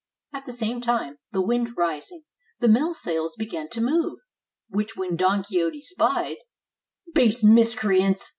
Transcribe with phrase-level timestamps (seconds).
[0.33, 2.23] At the same time the wind rising,
[2.59, 4.17] the mill sails began to move,
[4.67, 6.37] which when Don Quixote spied,
[7.13, 8.27] "Base miscreants!"